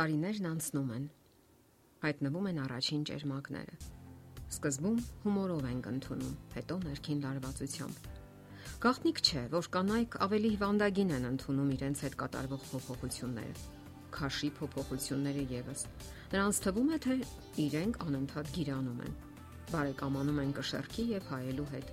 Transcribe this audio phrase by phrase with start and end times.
[0.00, 1.02] Տարիներն անցնում են։
[2.00, 3.74] Հայտնվում են առաջին ճերմակները։
[4.54, 8.06] Սկզբում հումորով ենք ընդունում, հետո ներքին լարվածությամբ։
[8.84, 13.66] Գաղտնիք չէ, որ կանայք ավելի հիվանդագին են ընդունում իրենց հետ կատարվող փոփոխությունները։
[14.16, 15.84] Քաշի փոփոխությունները եւս։
[16.32, 17.18] Նրանց թվում է, թե
[17.66, 19.20] իրենք անընդհատ գիրանում են։
[19.74, 21.92] Բարեկամանում են կշերքի եւ հայելու հետ։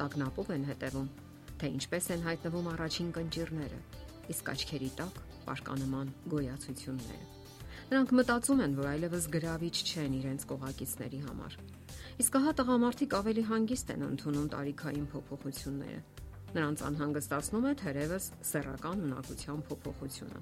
[0.00, 1.12] Տագնապով են հետևում,
[1.60, 3.84] թե ինչպես են հայտնվում առաջին կնճիրները
[4.32, 7.31] իսկ աչքերի տակ պարկանման գոյացությունները։
[7.92, 11.56] Նրանք մտածում են, որ այլևս գրավիչ չեն իրենց կողակիցների համար։
[12.22, 15.98] Իսկ հա տղամարդիկ ավելի հանգիստ են ընդունում տարիքային փոփոխությունները։
[16.56, 20.40] Նրանց անհանգստացնում է թերևս սեռական ունակության փոփոխությունը։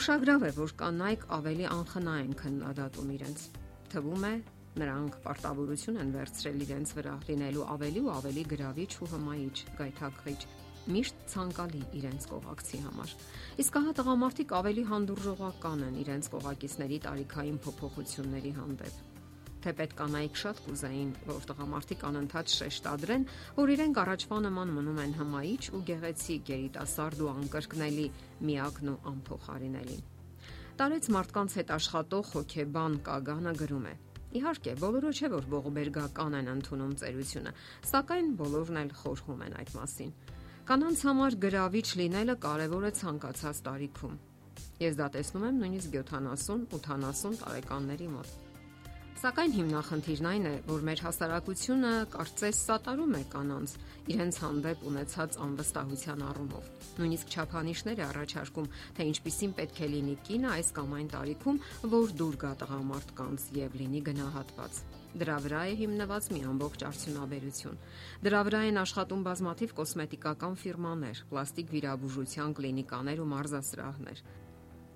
[0.00, 3.46] Ուշագրավ է, որ կանայք ավելի անխնա են քննադատում իրենց։
[3.92, 4.34] Թվում է,
[4.80, 10.40] նրանք պարտավորություն են վերցրել իրենց վրա լինելու ավելի ու ավելի գրավիչ ու հմայիչ, գայթակղիչ
[10.90, 13.14] միշտ ցանկալի իրենց կողակցի համար։
[13.62, 19.00] Իսկ հա տղամարդիկ ավելի հանդուրժողական են իրենց կողակիցների տարիքային փոփոխությունների հանդեպ
[19.62, 23.26] թե պետք կանայք շատ կուզեին, որ տղամարդիկ անընդհատ շեշտադրեն,
[23.58, 28.06] որ իրենք առաջվա նման մնում են հմայիչ ու գեղեցիկ երիտասարդ ու անկրկնելի,
[28.50, 29.98] միակն ու անփոխարինելի։
[30.82, 33.94] Տարեց մարդկանց հետ աշխատող հոկեբան Կագանը գրում է.
[34.32, 37.50] Իհարկե, բոլորը չէ որ ողբերգական են ընդունում ծերությունը,
[37.92, 40.14] սակայն բոլորն էլ խորհում են այդ մասին։
[40.62, 44.12] Կանանց համար գրավիչ լինելը կարևոր է ցանկացած տարիքում։
[44.82, 48.51] Ես դա տեսնում եմ նույնիսկ 70-80 տարեկանների մոտ։
[49.20, 53.74] Սակայն հիմնախնդիրն այն է, որ մեր հասարակությունը կարծես սատարում է կանանց
[54.14, 56.70] իրենց հանդեպ ունեցած անվստահության առումով։
[57.02, 61.60] Նույնիսկ չափանիշներ է առաջարկում, թե ինչպիսին պետք է լինի կինը այս կամ այն տարիքում,
[61.92, 64.82] որ դուր գա տղամարդկանց եւ լինի գնահատված։
[65.22, 67.80] Դրա վրա է հիմնված մի ամբողջ արդյունաբերություն։
[68.26, 74.24] Դրա վրա են աշխատում բազմաթիվ կոսմետիկական ֆիրմաներ, պլաստիկ վիրաբուժության կլինիկաներ ու մարզասրահներ։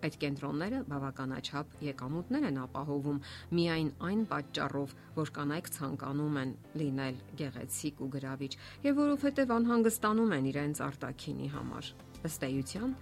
[0.06, 3.16] Այդ կենտրոնները բավականաչափ եկամուտներ են ապահովում
[3.58, 6.52] միայն այն պատճառով, որ կանայք ցանկանում են
[6.82, 8.52] լինել գեղեցիկ ու գրավիչ
[8.86, 11.90] եւ որովհետեւ անհանգստանում են իրենց արտակինի համար։
[12.30, 12.94] Ըստ էության,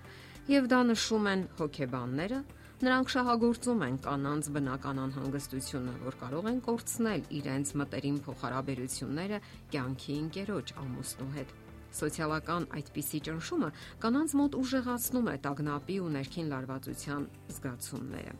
[0.54, 2.40] եւ դա նշում են հոգեբանները,
[2.84, 9.44] նրանք շահագործում են կանանց բնական անհանգստությունը, որ կարող են կորցնել իրենց մտերիմ փոխհարաբերությունները
[9.76, 11.54] կյանքի ընկերոջ ամուսնու հետ
[11.94, 13.68] Սոցիալական այդպիսի ճնշումը
[14.02, 18.34] կանանց մոտ ուժեղացնում է տագնապի ու ներքին լարվածության զգացումները։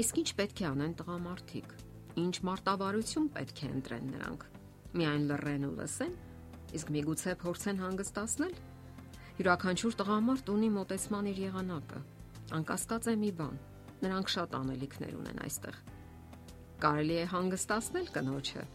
[0.00, 1.74] Իսկ ինչ պետք է անեն տղամարդիկ։
[2.22, 4.46] Ինչ մարտավարություն պետք է ընտրեն նրանք։
[4.96, 6.16] Միայն լռեն ու լսեն,
[6.80, 8.56] իսկ միգուցե փորձեն հանգստացնել։
[9.36, 12.02] Յուրաքանչյուր տղամարդ ունի մտածման իր եղանակը։
[12.56, 13.56] Անկասկած է մի բան։
[14.06, 15.80] Նրանք շատ անելիքներ ունեն այստեղ։
[16.86, 18.66] Կարելի է հանգստացնել կնոջը,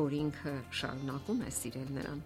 [0.00, 2.20] որ ինքը շարունակում է սիրել նրան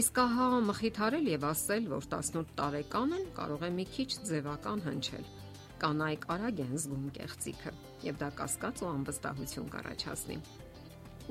[0.00, 5.24] Իսկ ահա մխիթարել եւ ասել, որ 18 տարեկան են, կարող է մի քիչ ձևական հնչել։
[5.84, 7.72] Կանայք արագ են զգում կեղծիքը
[8.08, 10.38] եւ դա կասկած ու անվստահություն կառաջացնի։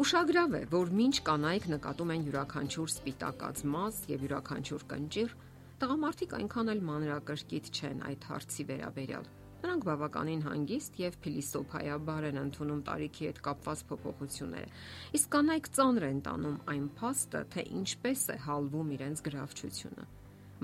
[0.03, 5.35] Ուշագրավ է, որ ինչ կանայք նկատում են յուրաքանչյուր սպիտակած մաս եւ յուրաքանչյուր կնճիր,
[5.83, 9.27] տղամարդիկ այնքան էլ մանրակրկիտ չեն այդ հարցի վերաբերյալ։
[9.63, 14.73] Նրանք բավականին հանգիստ եւ փիլիսոփայաբար են ընդունում տարիքի հետ կապված փոփոխությունները։
[15.19, 20.05] Իսկ կանայք ծանր են տանում այն փաստը, թե ինչպես է հալվում իրենց գրավչությունը։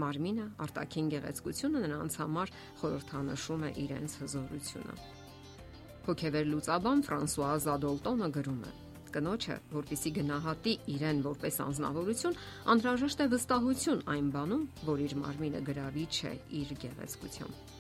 [0.04, 4.94] Մարմինը, արտաքին գեղեցկությունը նրանց համար խորհրդանշում է իրենց հզորությունը։
[6.10, 8.72] Հոգեվեր լուծաբան Ֆրանսուଆ Զադոլտոնը գրում է.
[9.10, 12.38] կնոջը, որpիսի գնահատի իրեն որպես անznավորություն,
[12.76, 17.79] անհրաժեշտ է վստահություն այն բանում, որ իր մարմինը գրավիչ է իր գեղեցկությամբ։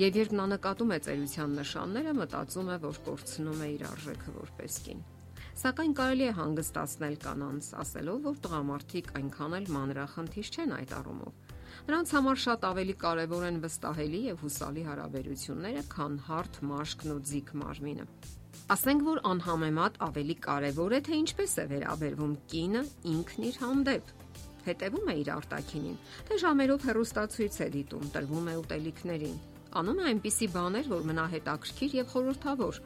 [0.00, 4.76] Եվ երբ նա նկատում է ծերության նշանները, մտածում է, որ կորցնում է իր արժեքը որպես
[4.86, 5.02] կին։
[5.60, 11.52] Սակայն կարելի է հանգստացնել կանանց, ասելով, որ տղամարդիկ այնքան էլ մանրախնդիր չեն այդ առումով։
[11.90, 17.54] Նրանց համար շատ ավելի կարևոր են վստահելի եւ հուսալի հարաբերությունները, քան հարթ մաշկն ու ձիգ
[17.60, 18.08] մարմինը։
[18.70, 24.16] Ասենք որ անհամեմատ ավելի կարևոր է թե ինչպես է վերաբերվում կինը ինքն իր հանդեպ
[24.60, 25.96] հետևում է իր արտակինին,
[26.28, 29.38] թե ժամերով հերոստացույց է դիտում, տրվում է ուտելիքներին,
[29.78, 32.78] անում է այնպիսի բաներ, որ մնա հետաքրքիր եւ խորհրդավոր։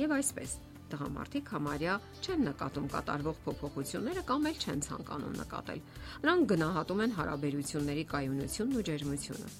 [0.00, 0.52] Եվ այսպես
[0.90, 5.82] տղամարդիկ համարյա չեն նկատում կատարվող փոփոխությունները կամ էլ չեն ցանկանում նկատել։
[6.24, 9.52] Նրանք գնահատում են հարաբերությունների կայունությունն ու ջերմությունը։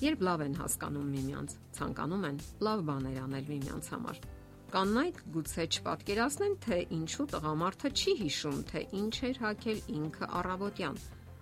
[0.00, 4.20] Երբ լավ են հասկանում միմյանց, ցանկանում են լավ բաներ անել միմյանց համար։
[4.70, 11.00] Կանայք գուցե չպատկերացնեն, թե ինչու տղամարդը չի հիշում, թե ինչ էր հակել ինքը առավոտյան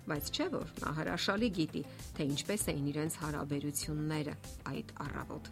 [0.08, 1.82] բայց չէ որ նա հրաշալի գիտի,
[2.16, 4.34] թե ինչպես էին իրենց հարաբերությունները
[4.72, 5.50] այդ առավոտ։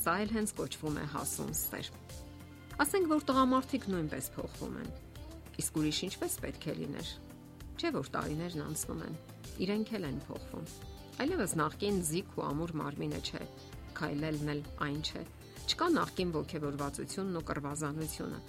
[0.00, 1.90] Սա էլ հենց կոչվում է հասուն սեր։
[2.86, 4.90] Ասենք որ տղամարդիկ նույնպես փոխվում են։
[5.62, 7.14] Իսկ ուրիշ ինչպես պետք է լիներ։
[7.76, 9.16] Չէ որ տարիներն անցնում են,
[9.66, 10.68] իրենք էլ են փոխվում։
[11.16, 13.42] Այլևս նախքին զիգ ու ամուր մարմինը չէ։
[13.96, 15.22] քայլելն էլ այն չէ։
[15.66, 18.40] Չկա նախքին ողջևորվածությունն ու կրվազանությունը։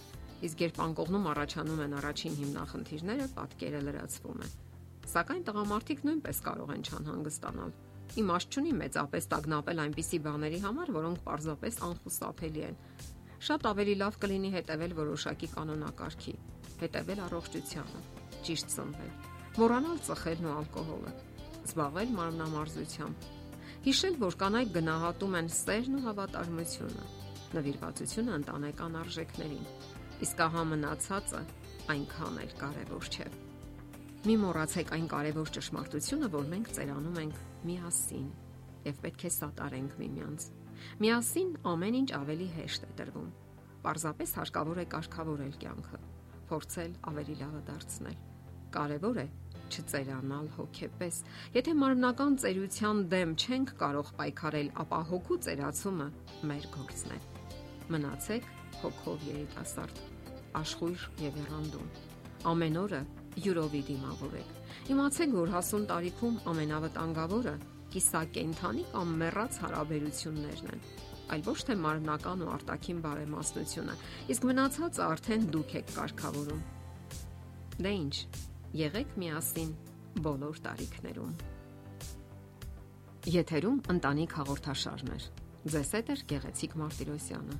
[0.47, 4.49] Իսկ երբ անկողնում առաջանում են առաջին հիմնախնդիրները, պատկերը լրացվում է։
[5.07, 7.69] Սակայն տղամարդիկ նույնպես կարող են չանհանգստանալ։
[8.21, 12.77] Իմաստ չունի մեծապես տագնապել այնպիսի բաների համար, որոնք պարզապես անխուսափելի են։
[13.47, 16.35] Շատ ավելի լավ կլինի հետևել որոշակի կանոնակարգի,
[16.81, 18.01] հետևել առողջությանը,
[18.47, 19.11] ճիշտ սնվել,
[19.57, 21.13] մոռանալ ծխելն ու ալկոհոլը,
[21.67, 23.27] զբաղվել մարմնամարզությամբ,
[23.87, 27.09] հիշել, որ կանայք գնահատում են սերն ու հավատարմությունը,
[27.57, 29.67] նվիրվածությունը ընտանեկան արժեքներին,
[30.27, 31.43] իսկ ահա մնացածը
[31.95, 33.46] այնքան էլ կարևոր չէ։
[34.25, 38.29] Մի մոռացեք այն կարևոր ճշմարտությունը, որ մենք ծերանում ենք միասին
[38.87, 40.45] եւ պետք է սատարենք միմյանց։
[41.03, 43.27] Միասին ամեն ինչ ավելի հեշտ է տրվում։
[43.83, 45.99] Պարզապես հարկավոր է կարգավորել կյանքը,
[46.49, 48.17] փորձել ավելի լավը դարձնել։
[48.77, 49.27] Կարևոր է
[49.67, 51.21] չծերանալ հոգեպես։
[51.57, 56.09] Եթե մարմնական ծերության դեմ չենք կարող պայքարել, ապա հոգու ծերացումը
[56.51, 57.19] մեր գործն է։
[57.93, 58.49] Մնացեք
[58.81, 60.03] հոգով երիտասարդ,
[60.63, 61.89] աշխույժ եւ երանդում։
[62.47, 63.01] Ամեն օրը
[63.45, 64.53] յուրովի դիմավորեք։
[64.93, 67.55] Իմացեք, որ հասուն տարիքում ամենավտանգավորը
[67.93, 70.81] կիսակենթանի կամ մեռած հարաբերություններն են
[71.27, 73.95] այլ ոչ թե մարմնական ու արտաքին բարեմաստությունը
[74.33, 76.61] իսկ մնացածը արդեն դուք եք կարգավորում
[77.83, 78.15] դե ինչ
[78.81, 79.73] եղեք միասին
[80.27, 81.33] բոլոր տարիքներում
[83.37, 85.27] եթերում ընտանիք հաղորդաշարներ
[85.73, 87.59] ձեզ հետ է գեղեցիկ մարտիրոսյանը